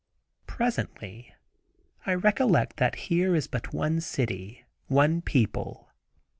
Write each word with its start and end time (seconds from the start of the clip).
Presently 0.47 1.31
I 2.07 2.15
recollect 2.15 2.77
that 2.77 2.95
here 3.05 3.35
is 3.35 3.45
but 3.45 3.71
one 3.71 4.01
city, 4.01 4.65
one 4.87 5.21
people. 5.21 5.91